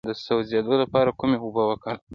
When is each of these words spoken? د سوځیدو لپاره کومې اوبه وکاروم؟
د 0.09 0.11
سوځیدو 0.25 0.73
لپاره 0.83 1.15
کومې 1.19 1.37
اوبه 1.43 1.63
وکاروم؟ 1.67 2.03